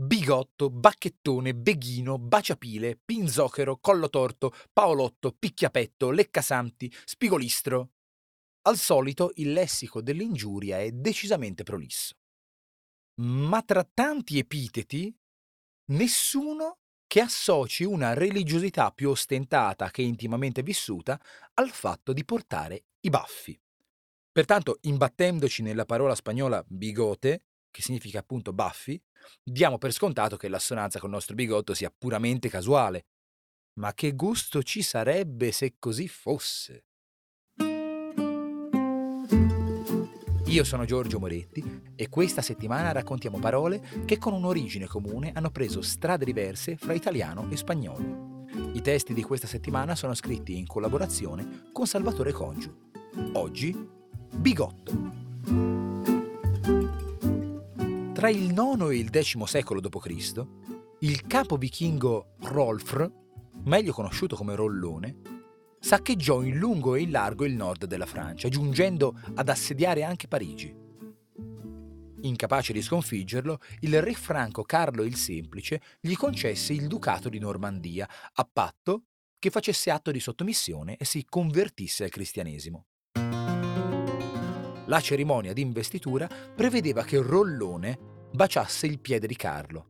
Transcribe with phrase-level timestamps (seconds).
[0.00, 7.90] bigotto, bacchettone, beghino, baciapile, pinzochero, collo torto, paolotto, picchiapetto, leccasanti, spigolistro.
[8.62, 12.14] Al solito il lessico dell'ingiuria è decisamente prolisso.
[13.20, 15.14] Ma tra tanti epiteti,
[15.90, 21.20] nessuno che associ una religiosità più ostentata che intimamente vissuta
[21.54, 23.60] al fatto di portare i baffi.
[24.32, 29.00] Pertanto, imbattendoci nella parola spagnola bigote, che significa appunto baffi,
[29.42, 33.06] diamo per scontato che l'assonanza col nostro bigotto sia puramente casuale.
[33.74, 36.84] Ma che gusto ci sarebbe se così fosse?
[40.50, 41.62] Io sono Giorgio Moretti
[41.94, 47.48] e questa settimana raccontiamo parole che con un'origine comune hanno preso strade diverse fra italiano
[47.50, 48.46] e spagnolo.
[48.72, 52.90] I testi di questa settimana sono scritti in collaborazione con Salvatore Congiu.
[53.34, 53.76] Oggi,
[54.34, 55.19] bigotto.
[58.20, 60.46] Tra il IX e il X secolo d.C.,
[60.98, 63.10] il capo vichingo Rolfr,
[63.64, 65.16] meglio conosciuto come Rollone,
[65.80, 70.70] saccheggiò in lungo e in largo il nord della Francia, giungendo ad assediare anche Parigi.
[72.20, 78.06] Incapace di sconfiggerlo, il re franco Carlo il Semplice gli concesse il ducato di Normandia,
[78.34, 79.04] a patto
[79.38, 82.84] che facesse atto di sottomissione e si convertisse al cristianesimo.
[84.90, 89.86] La cerimonia di investitura prevedeva che Rollone baciasse il piede di Carlo,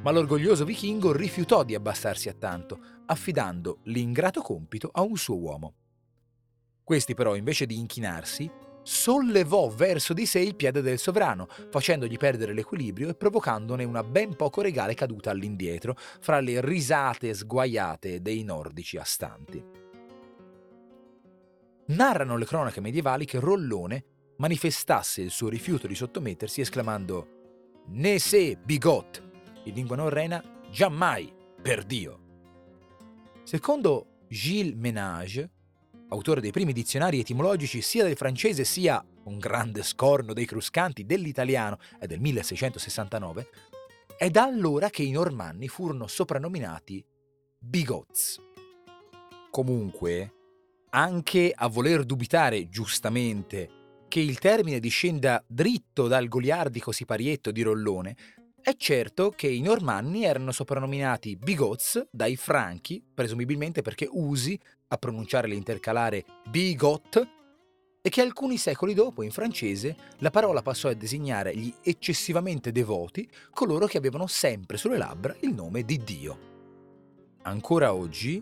[0.00, 5.74] ma l'orgoglioso vichingo rifiutò di abbassarsi a tanto, affidando l'ingrato compito a un suo uomo.
[6.82, 8.50] Questi però, invece di inchinarsi,
[8.82, 14.36] sollevò verso di sé il piede del sovrano, facendogli perdere l'equilibrio e provocandone una ben
[14.36, 19.64] poco regale caduta all'indietro fra le risate sguaiate dei nordici astanti.
[21.86, 24.04] Narrano le cronache medievali che Rollone
[24.36, 27.33] manifestasse il suo rifiuto di sottomettersi esclamando
[27.86, 29.22] Ne se bigot,
[29.64, 32.20] in lingua norrena giammai, per Dio.
[33.42, 35.50] Secondo Gilles Ménage,
[36.08, 41.78] autore dei primi dizionari etimologici sia del francese sia un grande scorno dei cruscanti dell'italiano
[41.98, 43.48] è del 1669,
[44.16, 47.04] è da allora che i normanni furono soprannominati
[47.58, 48.40] bigots.
[49.50, 50.32] Comunque,
[50.90, 53.83] anche a voler dubitare giustamente
[54.14, 58.14] che il termine discenda dritto dal goliardico siparietto di Rollone,
[58.62, 65.48] è certo che i normanni erano soprannominati bigots dai franchi, presumibilmente perché usi a pronunciare
[65.48, 67.28] l'intercalare bigot,
[68.00, 73.28] e che alcuni secoli dopo in francese la parola passò a designare gli eccessivamente devoti,
[73.50, 76.38] coloro che avevano sempre sulle labbra il nome di Dio.
[77.42, 78.40] Ancora oggi,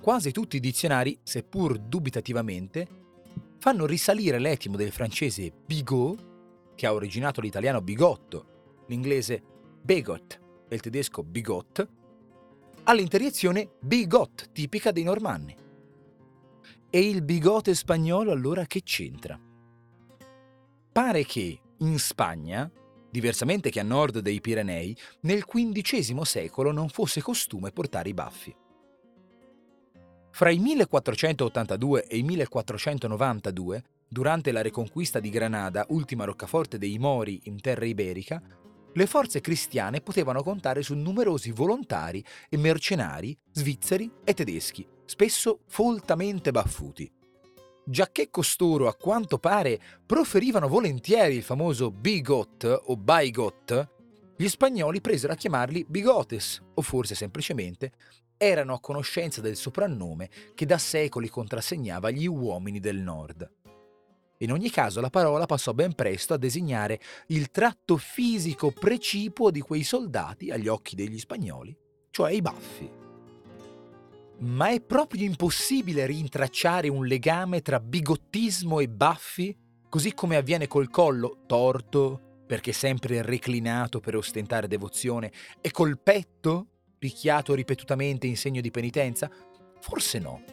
[0.00, 3.01] quasi tutti i dizionari, seppur dubitativamente,
[3.62, 9.40] fanno risalire l'etimo del francese bigot, che ha originato l'italiano bigotto, l'inglese
[9.80, 11.88] Begot e il tedesco Bigot,
[12.82, 15.54] all'interiezione bigot, tipica dei normanni.
[16.90, 19.40] E il bigote spagnolo allora che c'entra?
[20.90, 22.68] Pare che in Spagna,
[23.12, 28.56] diversamente che a nord dei Pirenei, nel XV secolo non fosse costume portare i baffi.
[30.34, 37.42] Fra i 1482 e i 1492, durante la reconquista di Granada, ultima roccaforte dei Mori
[37.44, 38.42] in terra iberica,
[38.94, 46.50] le forze cristiane potevano contare su numerosi volontari e mercenari svizzeri e tedeschi, spesso foltamente
[46.50, 47.10] baffuti.
[47.84, 53.88] Giacché costoro, a quanto pare, proferivano volentieri il famoso bigot o baigot,
[54.34, 57.92] gli spagnoli presero a chiamarli bigotes, o forse semplicemente
[58.42, 63.48] erano a conoscenza del soprannome che da secoli contrassegnava gli uomini del nord.
[64.38, 66.98] In ogni caso la parola passò ben presto a designare
[67.28, 71.76] il tratto fisico precipuo di quei soldati agli occhi degli spagnoli,
[72.10, 72.90] cioè i baffi.
[74.38, 79.56] Ma è proprio impossibile rintracciare un legame tra bigottismo e baffi,
[79.88, 86.71] così come avviene col collo torto, perché sempre reclinato per ostentare devozione, e col petto,
[87.02, 89.28] picchiato ripetutamente in segno di penitenza?
[89.80, 90.44] Forse no.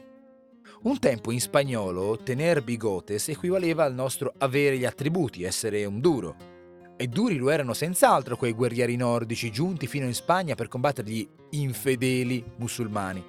[0.81, 6.35] Un tempo in spagnolo tener bigotes equivaleva al nostro avere gli attributi, essere un duro.
[6.97, 11.29] E duri lo erano senz'altro quei guerrieri nordici giunti fino in Spagna per combattere gli
[11.51, 13.23] infedeli musulmani.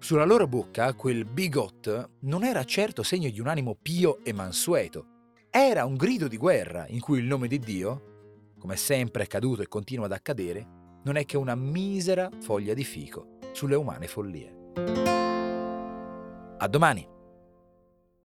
[0.00, 5.06] Sulla loro bocca quel bigot non era certo segno di un animo pio e mansueto.
[5.50, 9.62] Era un grido di guerra in cui il nome di Dio, come sempre è accaduto
[9.62, 10.73] e continua ad accadere,
[11.04, 14.52] non è che una misera foglia di fico sulle umane follie.
[16.58, 17.13] A domani!